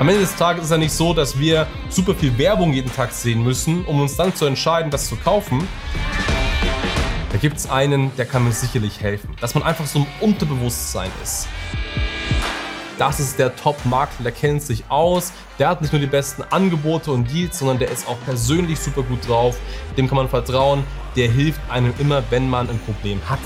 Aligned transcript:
Am 0.00 0.08
Ende 0.08 0.20
des 0.20 0.36
Tages 0.36 0.60
ist 0.60 0.66
es 0.66 0.70
ja 0.70 0.78
nicht 0.78 0.92
so, 0.92 1.12
dass 1.12 1.40
wir 1.40 1.66
super 1.88 2.14
viel 2.14 2.38
Werbung 2.38 2.72
jeden 2.72 2.92
Tag 2.94 3.10
sehen 3.10 3.42
müssen, 3.42 3.84
um 3.84 4.00
uns 4.00 4.14
dann 4.14 4.32
zu 4.32 4.46
entscheiden, 4.46 4.92
das 4.92 5.08
zu 5.08 5.16
kaufen. 5.16 5.66
Da 7.32 7.38
gibt 7.38 7.56
es 7.56 7.68
einen, 7.68 8.14
der 8.16 8.24
kann 8.24 8.44
mir 8.44 8.52
sicherlich 8.52 9.00
helfen. 9.00 9.34
Dass 9.40 9.54
man 9.54 9.64
einfach 9.64 9.86
so 9.86 9.98
im 9.98 10.06
Unterbewusstsein 10.20 11.10
ist. 11.20 11.48
Das 12.96 13.18
ist 13.18 13.40
der 13.40 13.56
Top-Makler, 13.56 14.22
der 14.22 14.32
kennt 14.32 14.62
sich 14.62 14.84
aus, 14.88 15.32
der 15.58 15.68
hat 15.68 15.82
nicht 15.82 15.92
nur 15.92 16.00
die 16.00 16.06
besten 16.06 16.44
Angebote 16.44 17.10
und 17.10 17.32
Deals, 17.32 17.58
sondern 17.58 17.80
der 17.80 17.90
ist 17.90 18.06
auch 18.06 18.18
persönlich 18.24 18.78
super 18.78 19.02
gut 19.02 19.28
drauf. 19.28 19.56
Dem 19.96 20.06
kann 20.06 20.16
man 20.16 20.28
vertrauen, 20.28 20.84
der 21.16 21.28
hilft 21.28 21.60
einem 21.68 21.92
immer, 21.98 22.22
wenn 22.30 22.48
man 22.48 22.70
ein 22.70 22.78
Problem 22.78 23.20
hat. 23.28 23.40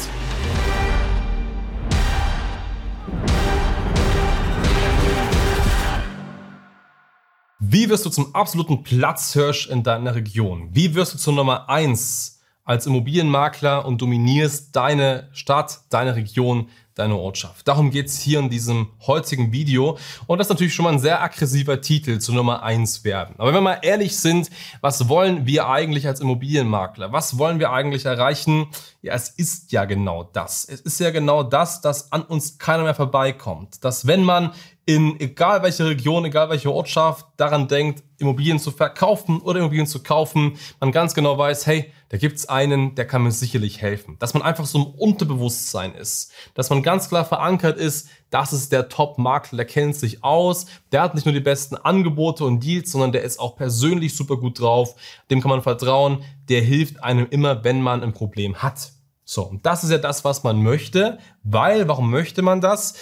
Wie 7.73 7.89
wirst 7.89 8.05
du 8.05 8.11
zum 8.11 8.35
absoluten 8.35 8.83
Platzhirsch 8.83 9.67
in 9.67 9.83
deiner 9.83 10.15
Region? 10.15 10.69
Wie 10.73 10.95
wirst 10.95 11.15
du 11.15 11.19
zur 11.19 11.33
Nummer 11.33 11.71
1 11.71 12.39
als 12.65 12.87
Immobilienmakler 12.87 13.87
und 13.87 14.03
dominierst 14.03 14.77
deine 14.77 15.31
Stadt, 15.33 15.81
deine 15.89 16.15
Region, 16.15 16.69
deine 16.95 17.17
Ortschaft. 17.17 17.67
Darum 17.67 17.91
geht's 17.91 18.21
hier 18.21 18.39
in 18.39 18.51
diesem 18.51 18.89
heutigen 19.07 19.53
Video. 19.53 19.97
Und 20.27 20.39
das 20.39 20.47
ist 20.47 20.51
natürlich 20.51 20.75
schon 20.75 20.85
mal 20.85 20.93
ein 20.93 20.99
sehr 20.99 21.23
aggressiver 21.23 21.81
Titel 21.81 22.19
zu 22.19 22.35
Nummer 22.35 22.63
eins 22.63 23.05
werden. 23.05 23.35
Aber 23.39 23.49
wenn 23.49 23.55
wir 23.55 23.61
mal 23.63 23.79
ehrlich 23.83 24.17
sind, 24.19 24.51
was 24.83 25.09
wollen 25.09 25.47
wir 25.47 25.69
eigentlich 25.69 26.07
als 26.07 26.21
Immobilienmakler? 26.21 27.13
Was 27.13 27.39
wollen 27.39 27.59
wir 27.59 27.73
eigentlich 27.73 28.05
erreichen? 28.05 28.69
Ja, 29.01 29.15
es 29.15 29.31
ist 29.31 29.73
ja 29.73 29.87
genau 29.87 30.23
das. 30.23 30.67
Es 30.67 30.83
ist 30.83 31.01
ja 31.01 31.11
genau 31.11 31.43
das, 31.43 31.81
dass 31.81 32.13
an 32.13 32.23
uns 32.23 32.59
keiner 32.59 32.83
mehr 32.83 32.95
vorbeikommt. 32.95 33.83
Dass 33.85 34.07
wenn 34.07 34.23
man 34.23 34.53
in 34.85 35.21
egal 35.21 35.63
welche 35.63 35.87
Region, 35.87 36.25
egal 36.25 36.51
welche 36.51 36.73
Ortschaft 36.73 37.27
daran 37.37 37.69
denkt, 37.69 38.03
Immobilien 38.19 38.59
zu 38.59 38.73
verkaufen 38.73 39.41
oder 39.41 39.61
Immobilien 39.61 39.87
zu 39.87 40.03
kaufen, 40.03 40.57
man 40.81 40.91
ganz 40.91 41.15
genau 41.15 41.39
weiß, 41.39 41.67
hey, 41.67 41.93
da 42.09 42.19
gibt's 42.19 42.49
einen, 42.49 42.95
der 42.97 43.07
kann 43.07 43.23
mir 43.23 43.31
sicherlich 43.31 43.81
helfen. 43.81 44.17
Dass 44.19 44.35
man 44.35 44.43
einfach 44.43 44.67
so 44.67 44.79
im 44.79 44.87
Unterbewusstsein 44.87 45.95
ist. 45.95 46.33
Dass 46.55 46.69
man 46.69 46.83
ganz 46.83 47.09
klar 47.09 47.25
verankert 47.25 47.79
ist, 47.79 48.09
das 48.31 48.53
ist 48.53 48.73
der 48.73 48.89
Top-Makler, 48.89 49.59
der 49.59 49.67
kennt 49.67 49.95
sich 49.95 50.25
aus, 50.25 50.67
der 50.91 51.03
hat 51.03 51.15
nicht 51.15 51.27
nur 51.27 51.35
die 51.35 51.41
besten 51.41 51.77
Angebote 51.77 52.45
und 52.45 52.65
Deals, 52.65 52.91
sondern 52.91 53.13
der 53.13 53.23
ist 53.23 53.39
auch 53.39 53.57
persönlich 53.57 54.17
super 54.17 54.37
gut 54.37 54.61
drauf, 54.61 54.97
dem 55.31 55.41
kann 55.41 55.51
man 55.51 55.63
vertrauen, 55.63 56.25
der 56.49 56.61
hilft 56.61 57.03
einem 57.05 57.27
immer, 57.31 57.63
wenn 57.63 57.83
man 57.83 58.03
ein 58.03 58.13
Problem 58.13 58.57
hat. 58.57 58.93
So, 59.25 59.45
und 59.45 59.65
das 59.65 59.85
ist 59.85 59.91
ja 59.91 59.99
das, 59.99 60.25
was 60.25 60.43
man 60.43 60.63
möchte, 60.63 61.19
weil, 61.45 61.89
warum 61.89 62.11
möchte 62.11 62.43
man 62.43 62.61
das? 62.61 62.95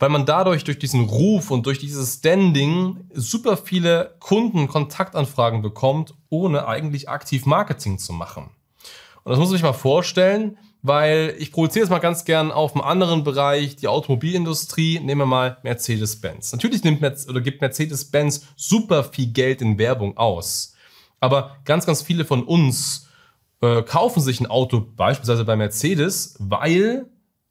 Weil 0.00 0.08
man 0.08 0.26
dadurch 0.26 0.64
durch 0.64 0.78
diesen 0.78 1.04
Ruf 1.04 1.50
und 1.50 1.66
durch 1.66 1.78
dieses 1.78 2.14
Standing 2.14 3.04
super 3.12 3.56
viele 3.58 4.16
Kunden 4.18 4.66
Kontaktanfragen 4.66 5.60
bekommt, 5.62 6.14
ohne 6.30 6.66
eigentlich 6.66 7.08
aktiv 7.08 7.44
Marketing 7.46 7.98
zu 7.98 8.14
machen. 8.14 8.48
Und 9.22 9.30
das 9.30 9.38
muss 9.38 9.50
man 9.50 9.58
sich 9.58 9.62
mal 9.62 9.74
vorstellen, 9.74 10.56
weil 10.82 11.34
ich 11.38 11.52
projiziere 11.52 11.84
es 11.84 11.90
mal 11.90 11.98
ganz 11.98 12.24
gern 12.24 12.50
auf 12.50 12.74
einen 12.74 12.82
anderen 12.82 13.24
Bereich, 13.24 13.76
die 13.76 13.88
Automobilindustrie. 13.88 14.98
Nehmen 15.00 15.20
wir 15.20 15.26
mal 15.26 15.58
Mercedes-Benz. 15.62 16.52
Natürlich 16.52 16.82
nimmt 16.82 17.02
Mercedes, 17.02 17.28
oder 17.28 17.42
gibt 17.42 17.60
Mercedes-Benz 17.60 18.46
super 18.56 19.04
viel 19.04 19.26
Geld 19.26 19.60
in 19.60 19.76
Werbung 19.76 20.16
aus. 20.16 20.74
Aber 21.20 21.58
ganz, 21.66 21.84
ganz 21.84 22.00
viele 22.00 22.24
von 22.24 22.42
uns 22.44 23.08
äh, 23.60 23.82
kaufen 23.82 24.22
sich 24.22 24.40
ein 24.40 24.46
Auto 24.46 24.80
beispielsweise 24.96 25.44
bei 25.44 25.56
Mercedes, 25.56 26.36
weil 26.38 27.04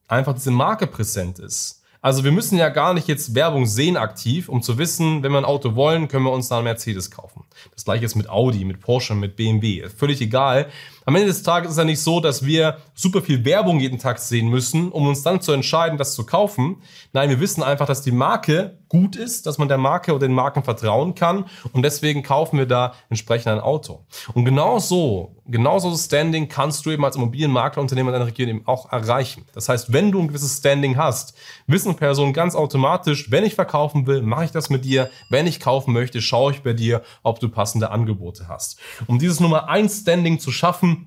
einfach 0.07 0.33
diese 0.33 0.49
Marke 0.49 0.87
präsent 0.87 1.37
ist. 1.37 1.78
Also 2.01 2.23
wir 2.23 2.31
müssen 2.31 2.57
ja 2.57 2.69
gar 2.69 2.93
nicht 2.93 3.09
jetzt 3.09 3.35
Werbung 3.35 3.65
sehen 3.65 3.97
aktiv, 3.97 4.47
um 4.47 4.61
zu 4.61 4.77
wissen, 4.77 5.21
wenn 5.21 5.33
wir 5.33 5.37
ein 5.37 5.45
Auto 5.45 5.75
wollen, 5.75 6.07
können 6.07 6.23
wir 6.23 6.31
uns 6.31 6.47
da 6.47 6.55
einen 6.55 6.63
Mercedes 6.63 7.11
kaufen. 7.11 7.43
Das 7.73 7.83
gleiche 7.83 8.05
ist 8.05 8.15
mit 8.15 8.29
Audi, 8.29 8.63
mit 8.63 8.79
Porsche, 8.79 9.15
mit 9.15 9.35
BMW. 9.35 9.89
Völlig 9.89 10.21
egal. 10.21 10.69
Am 11.05 11.15
Ende 11.15 11.27
des 11.27 11.43
Tages 11.43 11.71
ist 11.71 11.77
ja 11.77 11.83
nicht 11.83 12.01
so, 12.01 12.19
dass 12.19 12.45
wir 12.45 12.77
super 12.93 13.21
viel 13.21 13.43
Werbung 13.45 13.79
jeden 13.79 13.99
Tag 13.99 14.19
sehen 14.19 14.49
müssen, 14.49 14.91
um 14.91 15.07
uns 15.07 15.23
dann 15.23 15.41
zu 15.41 15.51
entscheiden, 15.51 15.97
das 15.97 16.13
zu 16.13 16.25
kaufen. 16.25 16.81
Nein, 17.13 17.29
wir 17.29 17.39
wissen 17.39 17.63
einfach, 17.63 17.87
dass 17.87 18.01
die 18.01 18.11
Marke 18.11 18.77
gut 18.89 19.15
ist, 19.15 19.45
dass 19.45 19.57
man 19.57 19.67
der 19.67 19.77
Marke 19.77 20.11
oder 20.13 20.27
den 20.27 20.33
Marken 20.33 20.63
vertrauen 20.63 21.15
kann 21.15 21.45
und 21.73 21.83
deswegen 21.83 22.23
kaufen 22.23 22.57
wir 22.57 22.65
da 22.65 22.93
entsprechend 23.09 23.47
ein 23.47 23.59
Auto. 23.59 24.05
Und 24.33 24.45
genau 24.45 24.79
so, 24.79 25.35
genauso 25.45 25.95
Standing 25.95 26.49
kannst 26.49 26.85
du 26.85 26.91
eben 26.91 27.05
als 27.05 27.15
Immobilienmaklerunternehmer 27.15 28.11
deiner 28.11 28.25
Region 28.25 28.49
eben 28.49 28.67
auch 28.67 28.91
erreichen. 28.91 29.45
Das 29.53 29.69
heißt, 29.69 29.93
wenn 29.93 30.11
du 30.11 30.19
ein 30.19 30.27
gewisses 30.27 30.57
Standing 30.57 30.97
hast, 30.97 31.35
wissen 31.67 31.95
Personen 31.95 32.33
ganz 32.33 32.55
automatisch, 32.55 33.29
wenn 33.31 33.45
ich 33.45 33.55
verkaufen 33.55 34.07
will, 34.07 34.21
mache 34.21 34.45
ich 34.45 34.51
das 34.51 34.69
mit 34.69 34.85
dir. 34.85 35.09
Wenn 35.29 35.47
ich 35.47 35.59
kaufen 35.59 35.93
möchte, 35.93 36.21
schaue 36.21 36.51
ich 36.53 36.63
bei 36.63 36.73
dir, 36.73 37.03
ob 37.21 37.39
du 37.39 37.49
passende 37.49 37.91
Angebote 37.91 38.47
hast. 38.47 38.79
Um 39.05 39.19
dieses 39.19 39.39
Nummer 39.39 39.69
1 39.69 40.01
Standing 40.01 40.39
zu 40.39 40.51
schaffen, 40.51 40.98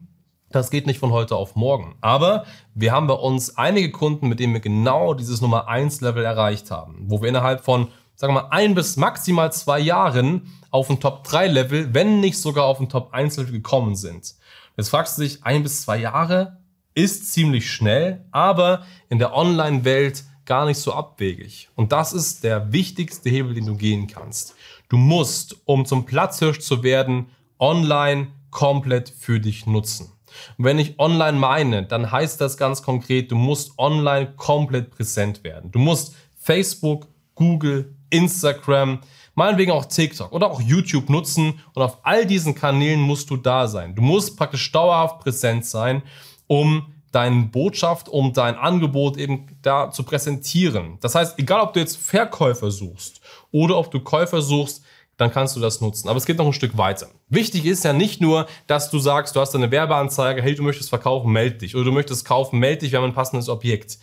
das 0.55 0.71
geht 0.71 0.87
nicht 0.87 0.99
von 0.99 1.11
heute 1.11 1.37
auf 1.37 1.57
morgen. 1.57 1.97
Aber 2.01 2.45
wir 2.75 2.93
haben 2.93 3.07
bei 3.07 3.15
uns 3.15 3.57
einige 3.57 3.91
Kunden, 3.91 4.29
mit 4.29 4.41
denen 4.41 4.53
wir 4.53 4.61
genau 4.61 5.15
dieses 5.15 5.41
Nummer 5.41 5.69
1 5.69 6.01
Level 6.01 6.25
erreicht 6.25 6.71
haben, 6.71 7.05
wo 7.07 7.21
wir 7.21 7.29
innerhalb 7.29 7.65
von, 7.65 7.89
sagen 8.15 8.35
wir 8.35 8.43
mal, 8.43 8.49
ein 8.51 8.75
bis 8.75 8.97
maximal 8.97 9.53
zwei 9.53 9.81
Jahren 9.81 10.53
auf 10.71 10.89
ein 10.91 11.01
Top 11.01 11.25
3 11.25 11.49
Level, 11.49 11.95
wenn 11.95 12.21
nicht 12.21 12.39
sogar 12.39 12.65
auf 12.65 12.81
ein 12.81 12.89
Top 12.89 13.13
1 13.13 13.37
Level 13.37 13.53
gekommen 13.53 13.97
sind. 13.97 14.35
Jetzt 14.77 14.89
fragst 14.89 15.19
du 15.19 15.23
dich, 15.23 15.45
ein 15.45 15.63
bis 15.63 15.83
zwei 15.83 15.99
Jahre 15.99 16.59
ist 16.95 17.33
ziemlich 17.33 17.71
schnell, 17.71 18.25
aber 18.31 18.85
in 19.09 19.19
der 19.19 19.35
Online-Welt 19.35 20.25
gar 20.45 20.67
nicht 20.67 20.79
so 20.79 20.93
abwegig. 20.93 21.69
Und 21.75 21.93
das 21.93 22.13
ist 22.13 22.45
der 22.45 22.73
wichtigste 22.73 23.31
Hebel, 23.31 23.55
den 23.55 23.67
du 23.67 23.77
gehen 23.77 24.07
kannst. 24.07 24.55
Du 24.89 24.97
musst, 24.97 25.57
um 25.65 25.87
zum 25.87 26.05
Platzhirsch 26.05 26.61
zu 26.61 26.83
werden, 26.83 27.29
online 27.59 28.29
komplett 28.51 29.09
für 29.09 29.41
dich 29.41 29.67
nutzen. 29.67 30.13
Und 30.59 30.65
wenn 30.65 30.79
ich 30.79 30.99
online 30.99 31.39
meine, 31.39 31.85
dann 31.85 32.11
heißt 32.11 32.41
das 32.41 32.57
ganz 32.57 32.83
konkret, 32.83 33.31
du 33.31 33.37
musst 33.37 33.79
online 33.79 34.33
komplett 34.37 34.91
präsent 34.91 35.45
werden. 35.45 35.71
Du 35.71 35.79
musst 35.79 36.15
Facebook, 36.37 37.09
Google, 37.35 37.95
Instagram, 38.11 39.01
meinetwegen 39.35 39.73
auch 39.73 39.87
TikTok 39.87 40.33
oder 40.33 40.51
auch 40.51 40.61
YouTube 40.61 41.09
nutzen 41.09 41.61
und 41.75 41.83
auf 41.83 41.99
all 42.03 42.27
diesen 42.27 42.55
Kanälen 42.55 43.01
musst 43.01 43.31
du 43.31 43.37
da 43.37 43.67
sein. 43.67 43.95
Du 43.95 44.03
musst 44.03 44.37
praktisch 44.37 44.71
dauerhaft 44.71 45.21
präsent 45.21 45.65
sein, 45.65 46.03
um 46.47 46.93
deine 47.13 47.45
Botschaft, 47.45 48.09
um 48.09 48.33
dein 48.33 48.57
Angebot 48.57 49.17
eben 49.17 49.47
da 49.63 49.91
zu 49.91 50.03
präsentieren. 50.03 50.99
Das 51.01 51.15
heißt, 51.15 51.39
egal 51.39 51.61
ob 51.61 51.75
du 51.75 51.81
jetzt 51.81 51.97
Verkäufer 51.97 52.71
suchst 52.71 53.21
oder 53.51 53.77
ob 53.79 53.91
du 53.91 54.01
Käufer 54.01 54.41
suchst, 54.43 54.83
dann 55.23 55.33
kannst 55.33 55.57
du 55.57 55.61
das 55.61 55.81
nutzen. 55.81 56.09
Aber 56.09 56.19
es 56.19 56.27
geht 56.27 56.39
noch 56.39 56.47
ein 56.47 56.53
Stück 56.53 56.77
weiter. 56.77 57.09
Wichtig 57.29 57.65
ist 57.65 57.85
ja 57.85 57.93
nicht 57.93 58.21
nur, 58.21 58.47
dass 58.67 58.91
du 58.91 58.99
sagst, 58.99 59.35
du 59.37 59.41
hast 59.41 59.55
eine 59.55 59.71
Werbeanzeige, 59.71 60.43
hey, 60.43 60.55
du 60.55 60.63
möchtest 60.63 60.91
verkaufen, 60.91 61.33
melde 61.33 61.59
dich. 61.59 61.75
Oder 61.75 61.87
du 61.87 61.93
möchtest 61.93 62.25
kaufen, 62.25 62.59
melde 62.59 62.81
dich, 62.81 62.93
wir 62.93 62.99
haben 62.99 63.07
ein 63.07 63.15
passendes 63.15 63.49
Objekt. 63.49 63.99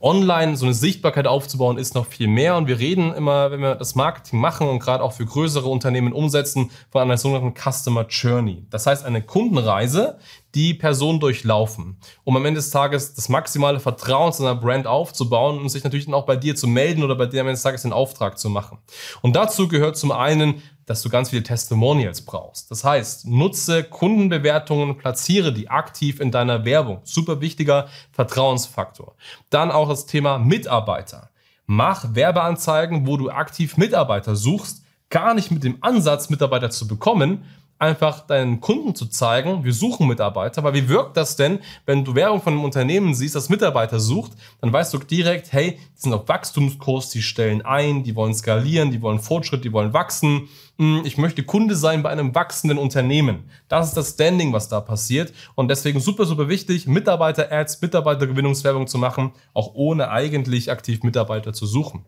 Online 0.00 0.56
so 0.56 0.64
eine 0.64 0.74
Sichtbarkeit 0.74 1.26
aufzubauen, 1.26 1.76
ist 1.76 1.94
noch 1.94 2.06
viel 2.06 2.28
mehr. 2.28 2.56
Und 2.56 2.68
wir 2.68 2.78
reden 2.78 3.12
immer, 3.12 3.50
wenn 3.50 3.60
wir 3.60 3.74
das 3.74 3.94
Marketing 3.94 4.38
machen 4.38 4.68
und 4.68 4.78
gerade 4.78 5.02
auch 5.02 5.12
für 5.12 5.26
größere 5.26 5.68
Unternehmen 5.68 6.12
umsetzen, 6.12 6.70
von 6.90 7.02
einer 7.02 7.18
sogenannten 7.18 7.54
Customer 7.54 8.06
Journey. 8.08 8.66
Das 8.70 8.86
heißt, 8.86 9.04
eine 9.04 9.22
Kundenreise, 9.22 10.18
die 10.54 10.74
Person 10.74 11.20
durchlaufen, 11.20 11.98
um 12.24 12.36
am 12.36 12.46
Ende 12.46 12.58
des 12.58 12.70
Tages 12.70 13.14
das 13.14 13.28
maximale 13.28 13.80
Vertrauen 13.80 14.32
zu 14.32 14.44
einer 14.44 14.58
Brand 14.58 14.86
aufzubauen 14.86 15.58
und 15.58 15.68
sich 15.68 15.84
natürlich 15.84 16.06
dann 16.06 16.14
auch 16.14 16.26
bei 16.26 16.36
dir 16.36 16.56
zu 16.56 16.66
melden 16.66 17.02
oder 17.02 17.16
bei 17.16 17.26
dir 17.26 17.42
am 17.42 17.48
Ende 17.48 17.56
des 17.56 17.62
Tages 17.62 17.82
den 17.82 17.92
Auftrag 17.92 18.38
zu 18.38 18.48
machen. 18.48 18.78
Und 19.20 19.36
dazu 19.36 19.68
gehört 19.68 19.96
zum 19.96 20.10
einen, 20.10 20.62
dass 20.86 21.02
du 21.02 21.10
ganz 21.10 21.30
viele 21.30 21.42
Testimonials 21.42 22.22
brauchst. 22.22 22.70
Das 22.70 22.82
heißt, 22.82 23.26
nutze 23.26 23.84
Kundenbewertungen, 23.84 24.96
platziere 24.96 25.52
die 25.52 25.68
aktiv 25.68 26.18
in 26.18 26.30
deiner 26.30 26.64
Werbung. 26.64 27.00
Super 27.04 27.42
wichtiger 27.42 27.88
Vertrauensfaktor. 28.12 29.14
Dann 29.50 29.70
auch 29.70 29.90
das 29.90 30.06
Thema 30.06 30.38
Mitarbeiter. 30.38 31.28
Mach 31.66 32.14
Werbeanzeigen, 32.14 33.06
wo 33.06 33.18
du 33.18 33.28
aktiv 33.28 33.76
Mitarbeiter 33.76 34.34
suchst, 34.34 34.82
gar 35.10 35.34
nicht 35.34 35.50
mit 35.50 35.64
dem 35.64 35.76
Ansatz, 35.82 36.30
Mitarbeiter 36.30 36.70
zu 36.70 36.88
bekommen, 36.88 37.44
einfach 37.78 38.26
deinen 38.26 38.60
Kunden 38.60 38.94
zu 38.94 39.06
zeigen, 39.06 39.64
wir 39.64 39.72
suchen 39.72 40.08
Mitarbeiter, 40.08 40.64
weil 40.64 40.74
wie 40.74 40.88
wirkt 40.88 41.16
das 41.16 41.36
denn, 41.36 41.60
wenn 41.86 42.04
du 42.04 42.14
Werbung 42.14 42.42
von 42.42 42.52
einem 42.52 42.64
Unternehmen 42.64 43.14
siehst, 43.14 43.34
das 43.34 43.48
Mitarbeiter 43.48 44.00
sucht, 44.00 44.32
dann 44.60 44.72
weißt 44.72 44.92
du 44.94 44.98
direkt, 44.98 45.52
hey, 45.52 45.78
die 45.96 46.00
sind 46.00 46.12
auf 46.12 46.28
Wachstumskurs, 46.28 47.10
die 47.10 47.22
stellen 47.22 47.62
ein, 47.62 48.02
die 48.02 48.16
wollen 48.16 48.34
skalieren, 48.34 48.90
die 48.90 49.02
wollen 49.02 49.20
Fortschritt, 49.20 49.64
die 49.64 49.72
wollen 49.72 49.92
wachsen. 49.92 50.48
Hm, 50.78 51.02
ich 51.04 51.18
möchte 51.18 51.42
Kunde 51.42 51.76
sein 51.76 52.02
bei 52.02 52.10
einem 52.10 52.34
wachsenden 52.34 52.78
Unternehmen. 52.78 53.50
Das 53.68 53.88
ist 53.88 53.96
das 53.96 54.10
Standing, 54.10 54.52
was 54.52 54.68
da 54.68 54.80
passiert. 54.80 55.32
Und 55.54 55.68
deswegen 55.68 56.00
super, 56.00 56.24
super 56.24 56.48
wichtig, 56.48 56.86
Mitarbeiter-Ads, 56.86 57.80
Mitarbeitergewinnungswerbung 57.80 58.86
zu 58.86 58.98
machen, 58.98 59.32
auch 59.54 59.74
ohne 59.74 60.10
eigentlich 60.10 60.70
aktiv 60.70 61.02
Mitarbeiter 61.02 61.52
zu 61.52 61.66
suchen. 61.66 62.04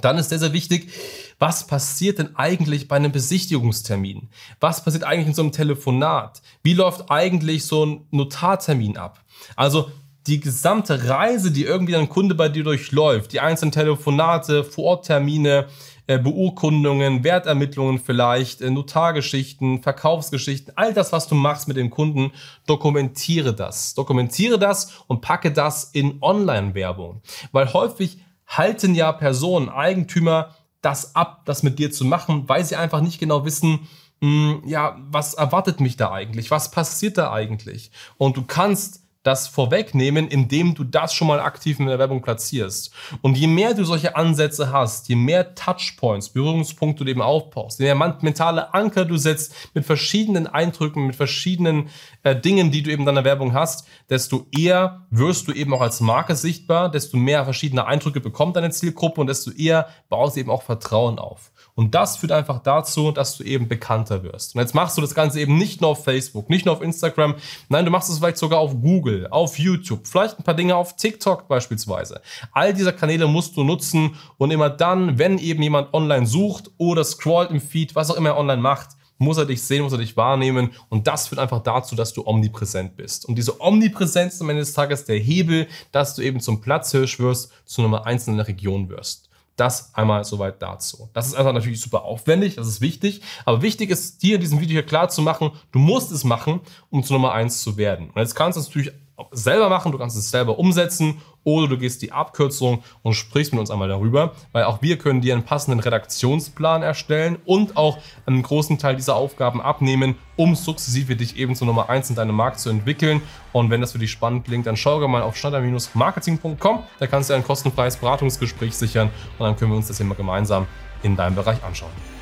Dann 0.00 0.18
ist 0.18 0.30
sehr, 0.30 0.38
sehr 0.38 0.52
wichtig, 0.52 0.90
was 1.38 1.66
passiert 1.66 2.18
denn 2.18 2.36
eigentlich 2.36 2.88
bei 2.88 2.96
einem 2.96 3.12
Besichtigungstermin? 3.12 4.28
Was 4.60 4.82
passiert 4.84 5.04
eigentlich 5.04 5.28
in 5.28 5.34
so 5.34 5.42
einem 5.42 5.52
Telefonat? 5.52 6.40
Wie 6.62 6.74
läuft 6.74 7.10
eigentlich 7.10 7.66
so 7.66 7.84
ein 7.84 8.06
Notartermin 8.10 8.96
ab? 8.96 9.22
Also 9.56 9.90
die 10.26 10.40
gesamte 10.40 11.08
Reise, 11.08 11.50
die 11.50 11.64
irgendwie 11.64 11.96
ein 11.96 12.08
Kunde 12.08 12.34
bei 12.34 12.48
dir 12.48 12.62
durchläuft, 12.62 13.32
die 13.32 13.40
einzelnen 13.40 13.72
Telefonate, 13.72 14.62
Vororttermine, 14.62 15.66
äh, 16.06 16.18
Beurkundungen, 16.18 17.24
Wertermittlungen 17.24 17.98
vielleicht, 17.98 18.60
äh, 18.60 18.70
Notargeschichten, 18.70 19.82
Verkaufsgeschichten, 19.82 20.72
all 20.76 20.94
das, 20.94 21.12
was 21.12 21.28
du 21.28 21.34
machst 21.34 21.68
mit 21.68 21.76
dem 21.76 21.90
Kunden, 21.90 22.32
dokumentiere 22.66 23.54
das. 23.54 23.94
Dokumentiere 23.94 24.58
das 24.58 24.92
und 25.06 25.20
packe 25.22 25.52
das 25.52 25.84
in 25.92 26.18
Online-Werbung. 26.20 27.22
Weil 27.50 27.72
häufig 27.72 28.18
halten 28.46 28.94
ja 28.94 29.12
Personen, 29.12 29.68
Eigentümer 29.68 30.54
das 30.80 31.14
ab, 31.14 31.42
das 31.44 31.62
mit 31.62 31.78
dir 31.78 31.92
zu 31.92 32.04
machen, 32.04 32.48
weil 32.48 32.64
sie 32.64 32.76
einfach 32.76 33.00
nicht 33.00 33.20
genau 33.20 33.44
wissen, 33.44 33.88
mh, 34.20 34.52
hm, 34.60 34.62
ja, 34.68 34.96
was 35.10 35.34
erwartet 35.34 35.80
mich 35.80 35.96
da 35.96 36.12
eigentlich? 36.12 36.50
Was 36.50 36.70
passiert 36.70 37.18
da 37.18 37.32
eigentlich? 37.32 37.92
Und 38.18 38.36
du 38.36 38.42
kannst 38.44 39.01
das 39.22 39.46
vorwegnehmen, 39.46 40.26
indem 40.28 40.74
du 40.74 40.82
das 40.84 41.14
schon 41.14 41.28
mal 41.28 41.40
aktiv 41.40 41.78
in 41.78 41.86
der 41.86 41.98
Werbung 41.98 42.22
platzierst. 42.22 42.92
Und 43.20 43.36
je 43.38 43.46
mehr 43.46 43.74
du 43.74 43.84
solche 43.84 44.16
Ansätze 44.16 44.72
hast, 44.72 45.08
je 45.08 45.14
mehr 45.14 45.54
Touchpoints, 45.54 46.30
Berührungspunkte 46.30 47.04
du 47.04 47.10
eben 47.10 47.22
aufbaust, 47.22 47.78
je 47.78 47.94
mehr 47.94 48.16
mentale 48.20 48.74
Anker 48.74 49.04
du 49.04 49.16
setzt 49.16 49.54
mit 49.74 49.84
verschiedenen 49.84 50.46
Eindrücken, 50.46 51.06
mit 51.06 51.16
verschiedenen 51.16 51.88
äh, 52.24 52.34
Dingen, 52.34 52.72
die 52.72 52.82
du 52.82 52.90
eben 52.90 53.02
in 53.02 53.06
deiner 53.06 53.24
Werbung 53.24 53.54
hast, 53.54 53.86
desto 54.10 54.46
eher 54.50 55.06
wirst 55.10 55.46
du 55.46 55.52
eben 55.52 55.72
auch 55.72 55.80
als 55.80 56.00
Marke 56.00 56.34
sichtbar, 56.34 56.90
desto 56.90 57.16
mehr 57.16 57.44
verschiedene 57.44 57.86
Eindrücke 57.86 58.20
bekommt 58.20 58.56
deine 58.56 58.70
Zielgruppe 58.70 59.20
und 59.20 59.28
desto 59.28 59.52
eher 59.52 59.88
baust 60.08 60.36
du 60.36 60.40
eben 60.40 60.50
auch 60.50 60.62
Vertrauen 60.62 61.18
auf. 61.18 61.52
Und 61.74 61.94
das 61.94 62.16
führt 62.16 62.32
einfach 62.32 62.60
dazu, 62.62 63.12
dass 63.12 63.36
du 63.36 63.44
eben 63.44 63.68
bekannter 63.68 64.22
wirst. 64.22 64.54
Und 64.54 64.60
jetzt 64.60 64.74
machst 64.74 64.96
du 64.96 65.00
das 65.00 65.14
Ganze 65.14 65.40
eben 65.40 65.56
nicht 65.56 65.80
nur 65.80 65.90
auf 65.90 66.04
Facebook, 66.04 66.50
nicht 66.50 66.66
nur 66.66 66.74
auf 66.74 66.82
Instagram, 66.82 67.36
nein, 67.68 67.84
du 67.84 67.90
machst 67.90 68.10
es 68.10 68.18
vielleicht 68.18 68.36
sogar 68.36 68.58
auf 68.58 68.74
Google, 68.80 69.11
auf 69.30 69.58
YouTube, 69.58 70.06
vielleicht 70.06 70.38
ein 70.38 70.44
paar 70.44 70.54
Dinge 70.54 70.76
auf 70.76 70.96
TikTok 70.96 71.48
beispielsweise. 71.48 72.20
All 72.52 72.72
diese 72.74 72.92
Kanäle 72.92 73.26
musst 73.26 73.56
du 73.56 73.64
nutzen 73.64 74.16
und 74.38 74.50
immer 74.50 74.70
dann, 74.70 75.18
wenn 75.18 75.38
eben 75.38 75.62
jemand 75.62 75.92
online 75.94 76.26
sucht 76.26 76.70
oder 76.78 77.04
scrollt 77.04 77.50
im 77.50 77.60
Feed, 77.60 77.94
was 77.94 78.10
auch 78.10 78.16
immer 78.16 78.30
er 78.30 78.38
online 78.38 78.62
macht, 78.62 78.90
muss 79.18 79.38
er 79.38 79.46
dich 79.46 79.62
sehen, 79.62 79.82
muss 79.82 79.92
er 79.92 79.98
dich 79.98 80.16
wahrnehmen 80.16 80.70
und 80.88 81.06
das 81.06 81.28
führt 81.28 81.40
einfach 81.40 81.62
dazu, 81.62 81.94
dass 81.94 82.12
du 82.12 82.26
omnipräsent 82.26 82.96
bist. 82.96 83.24
Und 83.24 83.36
diese 83.36 83.60
Omnipräsenz 83.60 84.40
am 84.40 84.50
Ende 84.50 84.62
des 84.62 84.72
Tages 84.72 85.04
der 85.04 85.18
Hebel, 85.18 85.68
dass 85.92 86.14
du 86.14 86.22
eben 86.22 86.40
zum 86.40 86.60
Platzhirsch 86.60 87.18
wirst, 87.20 87.52
zu 87.64 87.82
Nummer 87.82 88.06
eins 88.06 88.26
in 88.26 88.36
der 88.36 88.48
Region 88.48 88.88
wirst. 88.88 89.30
Das 89.56 89.94
einmal 89.94 90.24
soweit 90.24 90.62
dazu. 90.62 91.10
Das 91.12 91.26
ist 91.26 91.34
einfach 91.34 91.52
natürlich 91.52 91.80
super 91.80 92.02
aufwendig, 92.04 92.56
das 92.56 92.66
ist 92.66 92.80
wichtig. 92.80 93.20
Aber 93.44 93.62
wichtig 93.62 93.90
ist 93.90 94.22
dir 94.22 94.36
in 94.36 94.40
diesem 94.40 94.60
Video 94.60 94.74
hier 94.74 94.86
klar 94.86 95.08
zu 95.08 95.20
machen, 95.22 95.50
du 95.72 95.78
musst 95.78 96.10
es 96.10 96.24
machen, 96.24 96.60
um 96.90 97.04
zu 97.04 97.12
Nummer 97.12 97.32
eins 97.32 97.62
zu 97.62 97.76
werden. 97.76 98.10
Und 98.10 98.20
jetzt 98.20 98.34
kannst 98.34 98.56
du 98.56 98.60
es 98.60 98.68
natürlich 98.68 98.92
selber 99.30 99.68
machen, 99.68 99.92
du 99.92 99.98
kannst 99.98 100.16
es 100.16 100.30
selber 100.30 100.58
umsetzen 100.58 101.20
oder 101.44 101.68
du 101.68 101.78
gehst 101.78 102.02
die 102.02 102.12
Abkürzung 102.12 102.82
und 103.02 103.14
sprichst 103.14 103.52
mit 103.52 103.60
uns 103.60 103.70
einmal 103.70 103.88
darüber, 103.88 104.32
weil 104.52 104.64
auch 104.64 104.82
wir 104.82 104.98
können 104.98 105.20
dir 105.20 105.34
einen 105.34 105.44
passenden 105.44 105.80
Redaktionsplan 105.80 106.82
erstellen 106.82 107.38
und 107.44 107.76
auch 107.76 107.98
einen 108.26 108.42
großen 108.42 108.78
Teil 108.78 108.96
dieser 108.96 109.16
Aufgaben 109.16 109.60
abnehmen, 109.60 110.16
um 110.36 110.54
sukzessive 110.54 111.16
dich 111.16 111.36
eben 111.36 111.54
zur 111.54 111.66
Nummer 111.66 111.88
1 111.88 112.10
in 112.10 112.16
deinem 112.16 112.36
Markt 112.36 112.60
zu 112.60 112.70
entwickeln. 112.70 113.22
Und 113.52 113.70
wenn 113.70 113.80
das 113.80 113.92
für 113.92 113.98
dich 113.98 114.10
spannend 114.10 114.44
klingt, 114.44 114.66
dann 114.66 114.76
schau 114.76 115.06
mal 115.08 115.22
auf 115.22 115.36
schneider-marketing.com, 115.36 116.84
da 116.98 117.06
kannst 117.06 117.30
du 117.30 117.34
ein 117.34 117.44
kostenfreies 117.44 117.96
Beratungsgespräch 117.96 118.76
sichern 118.76 119.10
und 119.38 119.46
dann 119.46 119.56
können 119.56 119.72
wir 119.72 119.76
uns 119.76 119.88
das 119.88 120.00
immer 120.00 120.14
gemeinsam 120.14 120.66
in 121.02 121.16
deinem 121.16 121.34
Bereich 121.34 121.62
anschauen. 121.64 122.21